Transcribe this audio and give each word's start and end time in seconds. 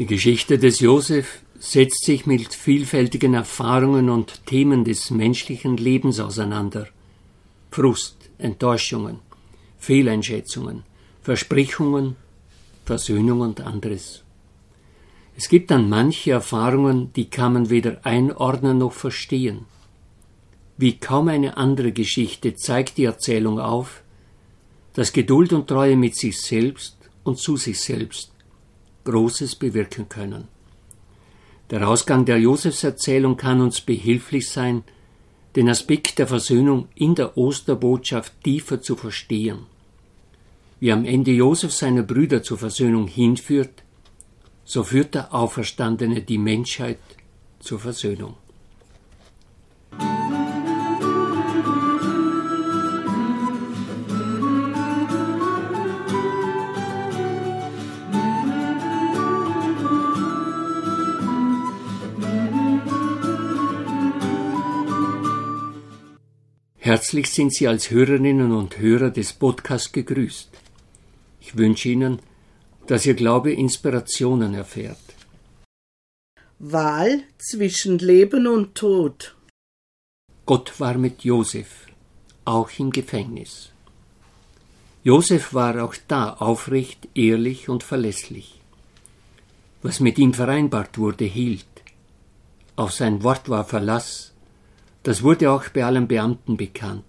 Die 0.00 0.06
Geschichte 0.06 0.58
des 0.58 0.80
Josef 0.80 1.42
setzt 1.58 2.06
sich 2.06 2.24
mit 2.24 2.54
vielfältigen 2.54 3.34
Erfahrungen 3.34 4.08
und 4.08 4.46
Themen 4.46 4.82
des 4.82 5.10
menschlichen 5.10 5.76
Lebens 5.76 6.20
auseinander. 6.20 6.86
Frust, 7.70 8.16
Enttäuschungen, 8.38 9.18
Fehleinschätzungen, 9.78 10.84
Versprechungen, 11.20 12.16
Versöhnung 12.86 13.40
und 13.40 13.60
anderes. 13.60 14.22
Es 15.36 15.50
gibt 15.50 15.70
dann 15.70 15.90
manche 15.90 16.30
Erfahrungen, 16.30 17.12
die 17.12 17.28
kann 17.28 17.52
man 17.52 17.68
weder 17.68 18.00
einordnen 18.06 18.78
noch 18.78 18.94
verstehen. 18.94 19.66
Wie 20.78 20.96
kaum 20.96 21.28
eine 21.28 21.58
andere 21.58 21.92
Geschichte 21.92 22.54
zeigt 22.54 22.96
die 22.96 23.04
Erzählung 23.04 23.60
auf, 23.60 24.02
dass 24.94 25.12
Geduld 25.12 25.52
und 25.52 25.68
Treue 25.68 25.96
mit 25.96 26.16
sich 26.16 26.40
selbst 26.40 26.96
und 27.22 27.38
zu 27.38 27.58
sich 27.58 27.78
selbst 27.78 28.30
Großes 29.04 29.56
bewirken 29.56 30.08
können. 30.08 30.48
Der 31.70 31.88
Ausgang 31.88 32.24
der 32.24 32.38
Josefserzählung 32.38 33.36
kann 33.36 33.60
uns 33.60 33.80
behilflich 33.80 34.50
sein, 34.50 34.82
den 35.56 35.68
Aspekt 35.68 36.18
der 36.18 36.26
Versöhnung 36.26 36.88
in 36.94 37.14
der 37.14 37.36
Osterbotschaft 37.36 38.32
tiefer 38.42 38.80
zu 38.80 38.96
verstehen. 38.96 39.66
Wie 40.80 40.92
am 40.92 41.04
Ende 41.04 41.30
Josef 41.32 41.72
seine 41.72 42.02
Brüder 42.02 42.42
zur 42.42 42.58
Versöhnung 42.58 43.06
hinführt, 43.06 43.82
so 44.64 44.82
führt 44.82 45.14
der 45.14 45.34
Auferstandene 45.34 46.22
die 46.22 46.38
Menschheit 46.38 46.98
zur 47.60 47.78
Versöhnung. 47.78 48.34
Herzlich 66.90 67.30
sind 67.30 67.54
Sie 67.54 67.68
als 67.68 67.92
Hörerinnen 67.92 68.50
und 68.50 68.76
Hörer 68.78 69.10
des 69.10 69.32
Podcasts 69.32 69.92
gegrüßt. 69.92 70.48
Ich 71.40 71.56
wünsche 71.56 71.88
Ihnen, 71.90 72.18
dass 72.88 73.06
Ihr 73.06 73.14
Glaube 73.14 73.52
Inspirationen 73.52 74.54
erfährt. 74.54 75.06
Wahl 76.58 77.22
zwischen 77.38 78.00
Leben 78.00 78.48
und 78.48 78.74
Tod. 78.74 79.36
Gott 80.46 80.80
war 80.80 80.94
mit 80.94 81.22
Josef, 81.22 81.86
auch 82.44 82.70
im 82.80 82.90
Gefängnis. 82.90 83.70
Josef 85.04 85.54
war 85.54 85.84
auch 85.84 85.94
da 86.08 86.32
aufrecht, 86.32 87.06
ehrlich 87.14 87.68
und 87.68 87.84
verlässlich. 87.84 88.60
Was 89.80 90.00
mit 90.00 90.18
ihm 90.18 90.34
vereinbart 90.34 90.98
wurde, 90.98 91.26
hielt. 91.26 91.68
Auf 92.74 92.90
sein 92.90 93.22
Wort 93.22 93.48
war 93.48 93.64
Verlass, 93.64 94.29
das 95.02 95.22
wurde 95.22 95.50
auch 95.50 95.68
bei 95.68 95.84
allen 95.84 96.06
Beamten 96.06 96.56
bekannt. 96.56 97.04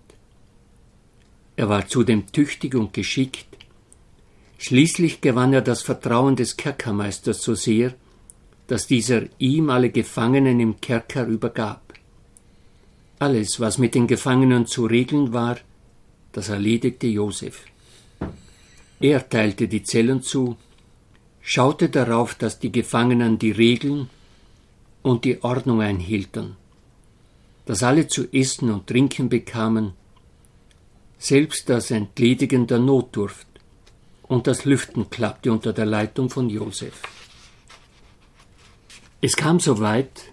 Er 1.55 1.67
war 1.67 1.87
zudem 1.87 2.31
tüchtig 2.31 2.75
und 2.75 2.93
geschickt. 2.93 3.45
Schließlich 4.57 5.21
gewann 5.21 5.53
er 5.53 5.61
das 5.61 5.81
Vertrauen 5.81 6.35
des 6.35 6.55
Kerkermeisters 6.55 7.41
so 7.41 7.55
sehr, 7.55 7.93
dass 8.67 8.87
dieser 8.87 9.23
ihm 9.37 9.69
alle 9.69 9.89
Gefangenen 9.89 10.59
im 10.59 10.79
Kerker 10.79 11.25
übergab. 11.25 11.81
Alles, 13.19 13.59
was 13.59 13.77
mit 13.77 13.95
den 13.95 14.07
Gefangenen 14.07 14.65
zu 14.65 14.85
regeln 14.85 15.33
war, 15.33 15.57
das 16.31 16.49
erledigte 16.49 17.07
Josef. 17.07 17.65
Er 19.01 19.27
teilte 19.27 19.67
die 19.67 19.83
Zellen 19.83 20.21
zu, 20.21 20.55
schaute 21.41 21.89
darauf, 21.89 22.35
dass 22.35 22.59
die 22.59 22.71
Gefangenen 22.71 23.37
die 23.37 23.51
Regeln 23.51 24.09
und 25.01 25.25
die 25.25 25.43
Ordnung 25.43 25.81
einhielten 25.81 26.55
dass 27.65 27.83
alle 27.83 28.07
zu 28.07 28.31
essen 28.33 28.71
und 28.71 28.87
trinken 28.87 29.29
bekamen, 29.29 29.93
selbst 31.17 31.69
das 31.69 31.91
Entledigen 31.91 32.67
der 32.67 32.79
Notdurft 32.79 33.47
und 34.23 34.47
das 34.47 34.65
Lüften 34.65 35.09
klappte 35.09 35.51
unter 35.51 35.73
der 35.73 35.85
Leitung 35.85 36.29
von 36.29 36.49
Josef. 36.49 37.01
Es 39.21 39.35
kam 39.35 39.59
so 39.59 39.79
weit, 39.79 40.31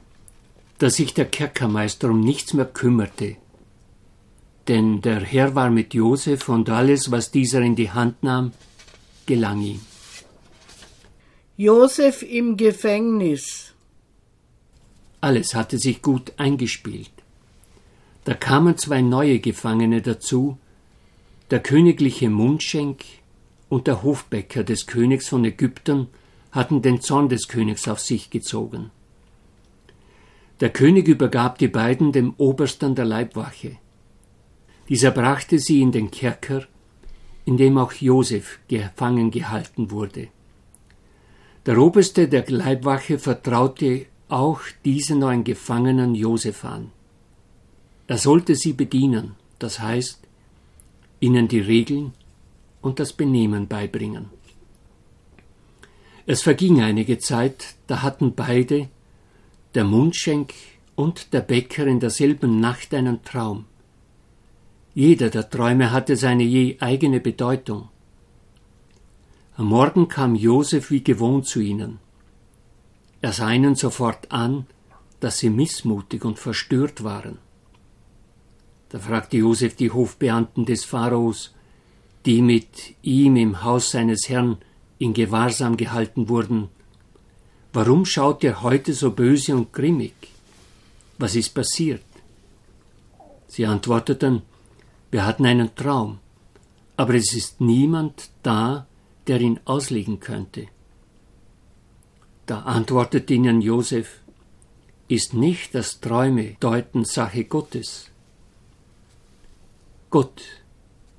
dass 0.78 0.94
sich 0.94 1.12
der 1.12 1.26
Kerkermeister 1.26 2.08
um 2.08 2.20
nichts 2.20 2.54
mehr 2.54 2.64
kümmerte, 2.64 3.36
denn 4.68 5.02
der 5.02 5.20
Herr 5.20 5.54
war 5.54 5.70
mit 5.70 5.94
Josef 5.94 6.48
und 6.48 6.70
alles, 6.70 7.10
was 7.10 7.30
dieser 7.30 7.60
in 7.60 7.76
die 7.76 7.90
Hand 7.90 8.22
nahm, 8.22 8.52
gelang 9.26 9.60
ihm. 9.60 9.80
Josef 11.56 12.22
im 12.22 12.56
Gefängnis. 12.56 13.74
Alles 15.20 15.54
hatte 15.54 15.78
sich 15.78 16.00
gut 16.02 16.32
eingespielt. 16.36 17.10
Da 18.28 18.34
kamen 18.34 18.76
zwei 18.76 19.00
neue 19.00 19.38
Gefangene 19.38 20.02
dazu, 20.02 20.58
der 21.50 21.60
königliche 21.60 22.28
Mundschenk 22.28 23.02
und 23.70 23.86
der 23.86 24.02
Hofbäcker 24.02 24.64
des 24.64 24.86
Königs 24.86 25.28
von 25.28 25.46
Ägypten 25.46 26.08
hatten 26.52 26.82
den 26.82 27.00
Zorn 27.00 27.30
des 27.30 27.48
Königs 27.48 27.88
auf 27.88 28.00
sich 28.00 28.28
gezogen. 28.28 28.90
Der 30.60 30.68
König 30.68 31.08
übergab 31.08 31.56
die 31.56 31.68
beiden 31.68 32.12
dem 32.12 32.34
Obersten 32.36 32.94
der 32.94 33.06
Leibwache. 33.06 33.78
Dieser 34.90 35.10
brachte 35.10 35.58
sie 35.58 35.80
in 35.80 35.90
den 35.90 36.10
Kerker, 36.10 36.66
in 37.46 37.56
dem 37.56 37.78
auch 37.78 37.92
Josef 37.92 38.58
gefangen 38.68 39.30
gehalten 39.30 39.90
wurde. 39.90 40.28
Der 41.64 41.78
Oberste 41.78 42.28
der 42.28 42.44
Leibwache 42.46 43.18
vertraute 43.18 44.04
auch 44.28 44.60
diesen 44.84 45.20
neuen 45.20 45.44
Gefangenen 45.44 46.14
Josef 46.14 46.66
an. 46.66 46.92
Er 48.08 48.16
sollte 48.16 48.54
sie 48.56 48.72
bedienen, 48.72 49.36
das 49.58 49.80
heißt, 49.80 50.20
ihnen 51.20 51.46
die 51.46 51.60
Regeln 51.60 52.14
und 52.80 53.00
das 53.00 53.12
Benehmen 53.12 53.68
beibringen. 53.68 54.30
Es 56.24 56.42
verging 56.42 56.80
einige 56.80 57.18
Zeit, 57.18 57.74
da 57.86 58.02
hatten 58.02 58.34
beide, 58.34 58.88
der 59.74 59.84
Mundschenk 59.84 60.54
und 60.96 61.34
der 61.34 61.42
Bäcker 61.42 61.86
in 61.86 62.00
derselben 62.00 62.60
Nacht 62.60 62.94
einen 62.94 63.22
Traum. 63.24 63.66
Jeder 64.94 65.28
der 65.28 65.48
Träume 65.50 65.92
hatte 65.92 66.16
seine 66.16 66.44
je 66.44 66.78
eigene 66.80 67.20
Bedeutung. 67.20 67.90
Am 69.56 69.66
Morgen 69.66 70.08
kam 70.08 70.34
Josef 70.34 70.90
wie 70.90 71.04
gewohnt 71.04 71.46
zu 71.46 71.60
ihnen. 71.60 71.98
Er 73.20 73.32
sah 73.32 73.52
ihnen 73.52 73.74
sofort 73.74 74.32
an, 74.32 74.66
dass 75.20 75.38
sie 75.38 75.50
missmutig 75.50 76.24
und 76.24 76.38
verstört 76.38 77.04
waren. 77.04 77.38
Da 78.90 78.98
fragte 78.98 79.36
Josef 79.36 79.76
die 79.76 79.90
Hofbeamten 79.90 80.64
des 80.64 80.84
Pharaos, 80.84 81.54
die 82.24 82.42
mit 82.42 82.94
ihm 83.02 83.36
im 83.36 83.62
Haus 83.62 83.90
seines 83.90 84.28
Herrn 84.28 84.58
in 84.98 85.14
Gewahrsam 85.14 85.76
gehalten 85.76 86.28
wurden, 86.28 86.68
warum 87.72 88.04
schaut 88.04 88.42
ihr 88.42 88.62
heute 88.62 88.92
so 88.94 89.10
böse 89.10 89.54
und 89.54 89.72
grimmig? 89.72 90.14
Was 91.18 91.36
ist 91.36 91.50
passiert? 91.50 92.02
Sie 93.46 93.66
antworteten, 93.66 94.42
wir 95.10 95.24
hatten 95.24 95.46
einen 95.46 95.74
Traum, 95.74 96.18
aber 96.96 97.14
es 97.14 97.34
ist 97.34 97.60
niemand 97.60 98.30
da, 98.42 98.86
der 99.26 99.40
ihn 99.40 99.60
auslegen 99.64 100.20
könnte. 100.20 100.66
Da 102.46 102.60
antwortete 102.60 103.34
ihnen 103.34 103.60
Josef, 103.60 104.20
ist 105.06 105.34
nicht 105.34 105.74
das 105.74 106.00
Träume 106.00 106.56
deuten 106.60 107.04
Sache 107.04 107.44
Gottes. 107.44 108.10
Gott 110.10 110.42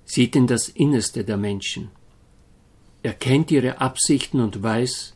sieht 0.06 0.36
in 0.36 0.48
das 0.48 0.70
Innerste 0.70 1.24
der 1.24 1.38
Menschen. 1.38 1.92
Er 3.04 3.14
kennt 3.14 3.52
ihre 3.52 3.80
Absichten 3.80 4.40
und 4.40 4.64
weiß, 4.64 5.16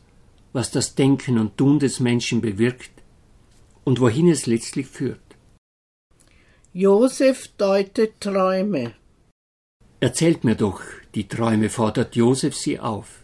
was 0.52 0.70
das 0.70 0.94
Denken 0.94 1.38
und 1.38 1.56
Tun 1.56 1.80
des 1.80 1.98
Menschen 1.98 2.40
bewirkt 2.40 2.92
und 3.82 4.00
wohin 4.00 4.28
es 4.28 4.46
letztlich 4.46 4.86
führt. 4.86 5.20
Josef 6.72 7.48
deutet 7.58 8.20
Träume. 8.20 8.94
Erzählt 10.00 10.44
mir 10.44 10.54
doch 10.54 10.80
die 11.14 11.28
Träume, 11.28 11.68
fordert 11.70 12.16
Josef 12.16 12.56
sie 12.56 12.78
auf. 12.78 13.22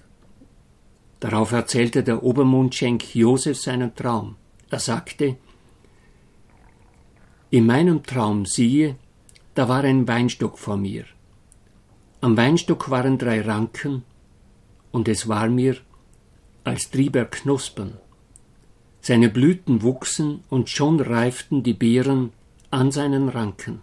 Darauf 1.20 1.52
erzählte 1.52 2.02
der 2.02 2.22
Obermundschenk 2.22 3.14
Josef 3.14 3.60
seinen 3.60 3.94
Traum. 3.94 4.36
Er 4.70 4.78
sagte, 4.78 5.36
In 7.50 7.66
meinem 7.66 8.02
Traum 8.02 8.46
siehe, 8.46 8.96
da 9.60 9.68
war 9.68 9.84
ein 9.84 10.08
Weinstock 10.08 10.58
vor 10.58 10.78
mir. 10.78 11.04
Am 12.22 12.34
Weinstock 12.38 12.88
waren 12.88 13.18
drei 13.18 13.42
Ranken, 13.42 14.04
und 14.90 15.06
es 15.06 15.28
war 15.28 15.50
mir, 15.50 15.76
als 16.64 16.90
trieb 16.90 17.14
er 17.14 17.26
Knospen. 17.26 17.98
Seine 19.02 19.28
Blüten 19.28 19.82
wuchsen, 19.82 20.44
und 20.48 20.70
schon 20.70 20.98
reiften 20.98 21.62
die 21.62 21.74
Beeren 21.74 22.32
an 22.70 22.90
seinen 22.90 23.28
Ranken. 23.28 23.82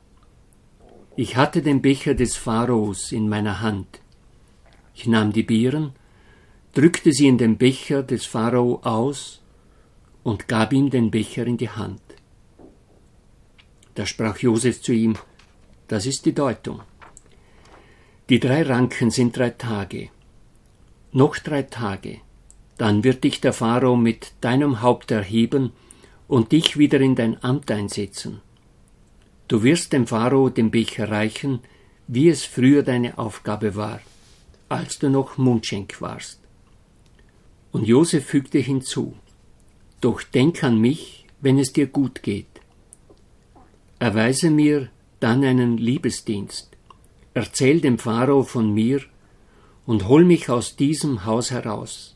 Ich 1.16 1.36
hatte 1.36 1.62
den 1.62 1.84
Becher 1.84 2.16
des 2.16 2.36
Pharaos 2.36 3.12
in 3.12 3.30
meiner 3.30 3.62
Hand. 3.62 4.00
Ich 4.96 5.06
nahm 5.06 5.32
die 5.32 5.44
Beeren, 5.44 5.92
drückte 6.74 7.12
sie 7.12 7.28
in 7.28 7.38
den 7.38 7.60
Becher 7.60 8.02
des 8.02 8.26
Pharao 8.26 8.80
aus 8.82 9.44
und 10.24 10.48
gab 10.48 10.74
ihm 10.74 10.90
den 10.90 11.12
Becher 11.12 11.46
in 11.46 11.58
die 11.58 11.70
Hand. 11.70 12.02
Da 13.94 14.08
sprach 14.08 14.40
Josef 14.40 14.82
zu 14.82 14.92
ihm, 14.92 15.18
das 15.88 16.06
ist 16.06 16.26
die 16.26 16.34
Deutung. 16.34 16.82
Die 18.30 18.40
drei 18.40 18.64
Ranken 18.64 19.10
sind 19.10 19.38
drei 19.38 19.52
Tage. 19.52 20.10
Noch 21.12 21.38
drei 21.38 21.64
Tage, 21.64 22.20
dann 22.78 23.04
wird 23.04 23.24
dich 23.24 23.40
der 23.42 23.54
Pharao 23.54 23.96
mit 23.96 24.34
deinem 24.42 24.82
Haupt 24.82 25.12
erheben 25.12 25.72
und 26.28 26.52
dich 26.52 26.78
wieder 26.78 27.00
in 27.00 27.16
dein 27.16 27.42
Amt 27.44 27.72
einsetzen. 27.72 28.42
Du 29.48 29.64
wirst 29.64 29.94
dem 29.94 30.08
Pharao 30.08 30.50
den 30.50 30.72
Becher 30.72 31.10
reichen, 31.10 31.62
wie 32.08 32.28
es 32.28 32.44
früher 32.44 32.84
deine 32.84 33.18
Aufgabe 33.18 33.76
war, 33.76 34.02
als 34.68 35.00
du 35.00 35.10
noch 35.10 35.38
Mundschenk 35.38 36.02
warst. 36.02 36.40
Und 37.72 37.88
Josef 37.88 38.26
fügte 38.26 38.60
hinzu, 38.60 39.16
Doch 40.02 40.22
denk 40.22 40.64
an 40.64 40.80
mich, 40.80 41.26
wenn 41.40 41.58
es 41.58 41.72
dir 41.72 41.88
gut 41.88 42.24
geht. 42.24 42.48
Erweise 44.00 44.52
mir 44.52 44.90
dann 45.20 45.44
einen 45.44 45.78
Liebesdienst, 45.78 46.70
erzähl 47.34 47.82
dem 47.82 47.98
Pharao 47.98 48.44
von 48.44 48.74
mir 48.74 49.02
und 49.86 50.08
hol 50.08 50.26
mich 50.26 50.50
aus 50.50 50.76
diesem 50.76 51.26
Haus 51.26 51.52
heraus. 51.52 52.16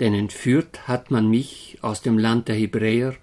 Denn 0.00 0.14
entführt 0.14 0.88
hat 0.88 1.10
man 1.10 1.28
mich 1.28 1.78
aus 1.82 2.02
dem 2.02 2.18
Land 2.18 2.48
der 2.48 2.56
Hebräer, 2.56 3.16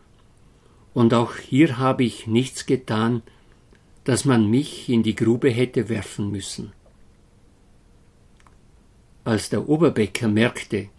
und 0.93 1.13
auch 1.13 1.35
hier 1.35 1.77
habe 1.77 2.03
ich 2.03 2.27
nichts 2.27 2.65
getan, 2.65 3.21
dass 4.03 4.25
man 4.25 4.49
mich 4.49 4.89
in 4.89 5.03
die 5.03 5.15
Grube 5.15 5.49
hätte 5.49 5.87
werfen 5.87 6.31
müssen. 6.31 6.73
Als 9.23 9.49
der 9.49 9.69
Oberbäcker 9.69 10.27
merkte, 10.27 10.89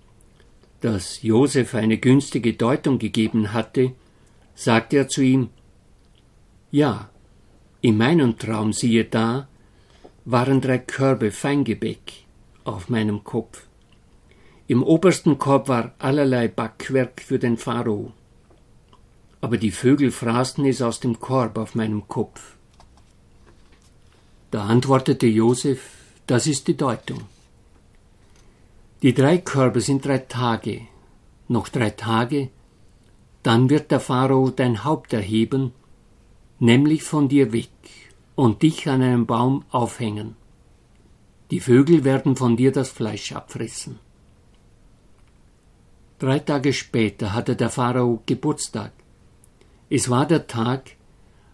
dass 0.80 1.22
Josef 1.22 1.74
eine 1.74 1.98
günstige 1.98 2.54
Deutung 2.54 2.98
gegeben 2.98 3.52
hatte, 3.52 3.92
sagte 4.54 4.96
er 4.96 5.08
zu 5.08 5.22
ihm 5.22 5.50
Ja, 6.70 7.10
in 7.82 7.96
meinem 7.98 8.38
Traum 8.38 8.72
siehe 8.72 9.04
da, 9.04 9.48
waren 10.24 10.60
drei 10.60 10.78
Körbe 10.78 11.32
Feingebäck 11.32 12.24
auf 12.64 12.88
meinem 12.88 13.24
Kopf. 13.24 13.66
Im 14.68 14.84
obersten 14.84 15.36
Korb 15.36 15.68
war 15.68 15.92
allerlei 15.98 16.46
Backwerk 16.46 17.20
für 17.20 17.40
den 17.40 17.56
Pharao. 17.56 18.12
Aber 19.40 19.56
die 19.58 19.72
Vögel 19.72 20.12
fraßen 20.12 20.64
es 20.64 20.80
aus 20.80 21.00
dem 21.00 21.18
Korb 21.18 21.58
auf 21.58 21.74
meinem 21.74 22.06
Kopf. 22.06 22.54
Da 24.52 24.64
antwortete 24.66 25.26
Josef, 25.26 25.80
das 26.28 26.46
ist 26.46 26.68
die 26.68 26.76
Deutung. 26.76 27.22
Die 29.02 29.12
drei 29.12 29.38
Körbe 29.38 29.80
sind 29.80 30.04
drei 30.04 30.18
Tage, 30.18 30.82
noch 31.48 31.68
drei 31.68 31.90
Tage, 31.90 32.50
dann 33.42 33.68
wird 33.68 33.90
der 33.90 33.98
Pharao 33.98 34.50
dein 34.50 34.84
Haupt 34.84 35.12
erheben, 35.12 35.72
nämlich 36.62 37.02
von 37.02 37.28
dir 37.28 37.52
weg, 37.52 37.70
und 38.34 38.62
dich 38.62 38.88
an 38.88 39.02
einem 39.02 39.26
Baum 39.26 39.64
aufhängen. 39.70 40.36
Die 41.50 41.60
Vögel 41.60 42.04
werden 42.04 42.36
von 42.36 42.56
dir 42.56 42.72
das 42.72 42.88
Fleisch 42.88 43.32
abfressen. 43.32 43.98
Drei 46.18 46.38
Tage 46.38 46.72
später 46.72 47.34
hatte 47.34 47.56
der 47.56 47.68
Pharao 47.68 48.22
Geburtstag. 48.26 48.92
Es 49.90 50.08
war 50.08 50.24
der 50.26 50.46
Tag, 50.46 50.92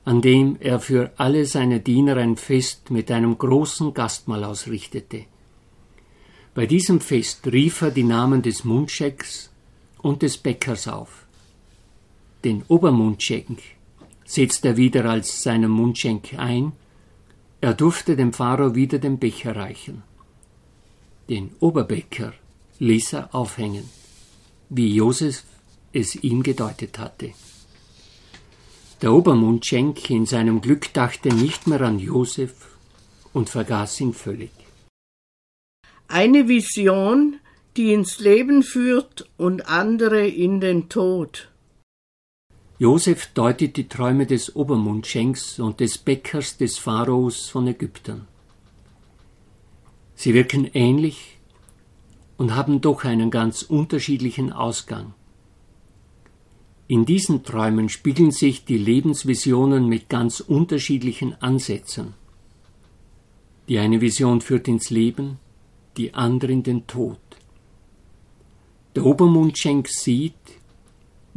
an 0.04 0.20
dem 0.20 0.56
er 0.60 0.78
für 0.78 1.10
alle 1.16 1.46
seine 1.46 1.80
Diener 1.80 2.16
ein 2.18 2.36
Fest 2.36 2.90
mit 2.90 3.10
einem 3.10 3.36
großen 3.36 3.94
Gastmahl 3.94 4.44
ausrichtete. 4.44 5.24
Bei 6.54 6.66
diesem 6.66 7.00
Fest 7.00 7.46
rief 7.46 7.80
er 7.80 7.90
die 7.90 8.04
Namen 8.04 8.42
des 8.42 8.62
Mundschecks 8.62 9.50
und 10.02 10.22
des 10.22 10.36
Bäckers 10.36 10.86
auf. 10.86 11.26
Den 12.44 12.62
Obermundschenk 12.68 13.58
setzte 14.28 14.68
er 14.68 14.76
wieder 14.76 15.06
als 15.06 15.42
seinen 15.42 15.70
Mundschenk 15.70 16.34
ein, 16.36 16.72
er 17.62 17.72
durfte 17.72 18.14
dem 18.14 18.34
Pharao 18.34 18.74
wieder 18.74 18.98
den 18.98 19.18
Becher 19.18 19.56
reichen. 19.56 20.02
Den 21.30 21.50
Oberbäcker 21.60 22.34
ließ 22.78 23.14
er 23.14 23.34
aufhängen, 23.34 23.88
wie 24.68 24.94
Josef 24.94 25.44
es 25.92 26.14
ihm 26.14 26.42
gedeutet 26.42 26.98
hatte. 26.98 27.32
Der 29.00 29.12
Obermundschenk 29.12 30.10
in 30.10 30.26
seinem 30.26 30.60
Glück 30.60 30.92
dachte 30.92 31.30
nicht 31.30 31.66
mehr 31.66 31.80
an 31.80 31.98
Josef 31.98 32.52
und 33.32 33.48
vergaß 33.48 34.00
ihn 34.02 34.12
völlig. 34.12 34.50
Eine 36.06 36.48
Vision, 36.48 37.40
die 37.78 37.94
ins 37.94 38.18
Leben 38.18 38.62
führt 38.62 39.28
und 39.38 39.68
andere 39.68 40.26
in 40.26 40.60
den 40.60 40.90
Tod. 40.90 41.48
Josef 42.80 43.26
deutet 43.34 43.76
die 43.76 43.88
Träume 43.88 44.24
des 44.24 44.54
Obermundschenks 44.54 45.58
und 45.58 45.80
des 45.80 45.98
Bäckers 45.98 46.58
des 46.58 46.78
Pharaos 46.78 47.48
von 47.48 47.66
Ägyptern. 47.66 48.28
Sie 50.14 50.32
wirken 50.32 50.70
ähnlich 50.74 51.38
und 52.36 52.54
haben 52.54 52.80
doch 52.80 53.04
einen 53.04 53.32
ganz 53.32 53.62
unterschiedlichen 53.62 54.52
Ausgang. 54.52 55.14
In 56.86 57.04
diesen 57.04 57.42
Träumen 57.42 57.88
spiegeln 57.88 58.30
sich 58.30 58.64
die 58.64 58.78
Lebensvisionen 58.78 59.88
mit 59.88 60.08
ganz 60.08 60.38
unterschiedlichen 60.38 61.34
Ansätzen. 61.42 62.14
Die 63.68 63.80
eine 63.80 64.00
Vision 64.00 64.40
führt 64.40 64.68
ins 64.68 64.90
Leben, 64.90 65.38
die 65.96 66.14
andere 66.14 66.52
in 66.52 66.62
den 66.62 66.86
Tod. 66.86 67.18
Der 68.94 69.04
Obermundschenk 69.04 69.88
sieht, 69.88 70.34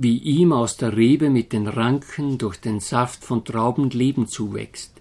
wie 0.04 0.18
ihm 0.18 0.52
aus 0.52 0.78
der 0.78 0.98
Rebe 0.98 1.30
mit 1.30 1.54
den 1.54 1.68
Ranken 1.68 2.40
durch 2.40 2.60
den 2.60 2.80
Saft 2.80 3.24
von 3.24 3.46
Trauben 3.46 3.92
Leben 3.92 4.28
zuwächst. 4.28 4.94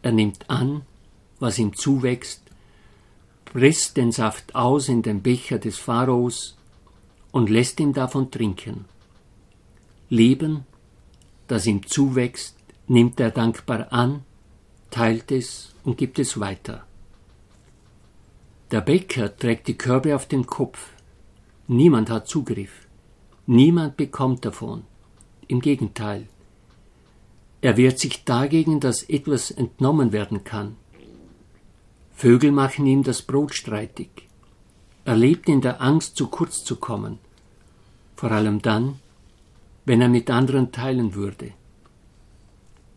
Er 0.00 0.12
nimmt 0.12 0.48
an, 0.48 0.86
was 1.38 1.58
ihm 1.58 1.74
zuwächst, 1.76 2.40
presst 3.44 3.98
den 3.98 4.10
Saft 4.10 4.54
aus 4.54 4.88
in 4.88 5.02
den 5.02 5.20
Becher 5.20 5.58
des 5.58 5.76
Pharaos 5.76 6.56
und 7.30 7.50
lässt 7.50 7.78
ihn 7.78 7.92
davon 7.92 8.30
trinken. 8.30 8.86
Leben, 10.08 10.64
das 11.46 11.66
ihm 11.66 11.86
zuwächst, 11.86 12.56
nimmt 12.88 13.20
er 13.20 13.32
dankbar 13.32 13.92
an, 13.92 14.22
teilt 14.90 15.30
es 15.30 15.74
und 15.84 15.98
gibt 15.98 16.18
es 16.18 16.40
weiter. 16.40 16.86
Der 18.70 18.80
Bäcker 18.80 19.36
trägt 19.36 19.68
die 19.68 19.76
Körbe 19.76 20.16
auf 20.16 20.26
dem 20.26 20.46
Kopf. 20.46 20.78
Niemand 21.68 22.08
hat 22.08 22.28
Zugriff. 22.28 22.83
Niemand 23.46 23.96
bekommt 23.96 24.44
davon. 24.44 24.84
Im 25.48 25.60
Gegenteil. 25.60 26.26
Er 27.60 27.76
wehrt 27.76 27.98
sich 27.98 28.24
dagegen, 28.24 28.80
dass 28.80 29.02
etwas 29.02 29.50
entnommen 29.50 30.12
werden 30.12 30.44
kann. 30.44 30.76
Vögel 32.14 32.52
machen 32.52 32.86
ihm 32.86 33.02
das 33.02 33.22
Brot 33.22 33.54
streitig. 33.54 34.28
Er 35.04 35.16
lebt 35.16 35.48
in 35.48 35.60
der 35.60 35.82
Angst, 35.82 36.16
zu 36.16 36.28
kurz 36.28 36.64
zu 36.64 36.76
kommen. 36.76 37.18
Vor 38.16 38.30
allem 38.30 38.62
dann, 38.62 39.00
wenn 39.84 40.00
er 40.00 40.08
mit 40.08 40.30
anderen 40.30 40.72
teilen 40.72 41.14
würde. 41.14 41.52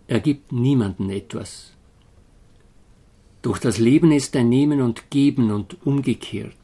Er 0.07 0.21
gibt 0.21 0.53
niemanden 0.53 1.09
etwas. 1.09 1.73
Durch 3.41 3.59
das 3.59 3.77
Leben 3.77 4.11
ist 4.11 4.35
ein 4.35 4.47
Nehmen 4.47 4.81
und 4.81 5.09
Geben 5.09 5.51
und 5.51 5.85
umgekehrt. 5.85 6.55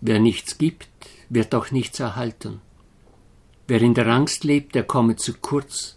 Wer 0.00 0.20
nichts 0.20 0.58
gibt, 0.58 0.88
wird 1.30 1.54
auch 1.54 1.70
nichts 1.70 1.98
erhalten. 2.00 2.60
Wer 3.66 3.80
in 3.80 3.94
der 3.94 4.08
Angst 4.08 4.44
lebt, 4.44 4.74
der 4.74 4.84
komme 4.84 5.16
zu 5.16 5.32
kurz, 5.34 5.96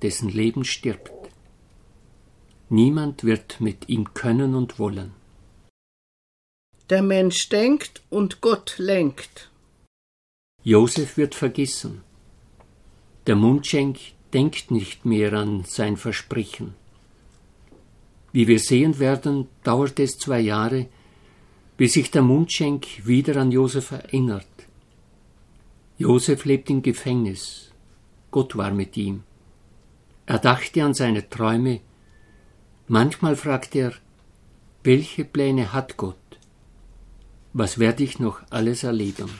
dessen 0.00 0.28
Leben 0.28 0.64
stirbt. 0.64 1.12
Niemand 2.70 3.24
wird 3.24 3.60
mit 3.60 3.88
ihm 3.88 4.14
können 4.14 4.54
und 4.54 4.78
wollen. 4.78 5.12
Der 6.88 7.02
Mensch 7.02 7.48
denkt 7.48 8.02
und 8.08 8.40
Gott 8.40 8.76
lenkt. 8.78 9.50
Josef 10.62 11.16
wird 11.16 11.34
vergessen. 11.34 12.02
Der 13.26 13.36
Mundschenk 13.36 13.98
denkt 14.32 14.70
nicht 14.70 15.04
mehr 15.04 15.32
an 15.32 15.64
sein 15.64 15.96
Versprechen. 15.96 16.74
Wie 18.32 18.46
wir 18.48 18.58
sehen 18.58 18.98
werden, 18.98 19.48
dauert 19.62 19.98
es 20.00 20.18
zwei 20.18 20.40
Jahre, 20.40 20.86
bis 21.82 21.94
sich 21.94 22.12
der 22.12 22.22
Mundschenk 22.22 23.04
wieder 23.08 23.40
an 23.40 23.50
Josef 23.50 23.90
erinnert. 23.90 24.46
Josef 25.98 26.44
lebt 26.44 26.70
im 26.70 26.80
Gefängnis. 26.80 27.72
Gott 28.30 28.56
war 28.56 28.70
mit 28.70 28.96
ihm. 28.96 29.24
Er 30.24 30.38
dachte 30.38 30.84
an 30.84 30.94
seine 30.94 31.28
Träume. 31.28 31.80
Manchmal 32.86 33.34
fragte 33.34 33.78
er, 33.80 33.94
welche 34.84 35.24
Pläne 35.24 35.72
hat 35.72 35.96
Gott? 35.96 36.38
Was 37.52 37.80
werde 37.80 38.04
ich 38.04 38.20
noch 38.20 38.42
alles 38.50 38.84
erleben? 38.84 39.30